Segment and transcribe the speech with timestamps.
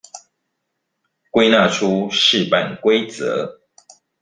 [1.31, 3.61] 歸納出試辦規則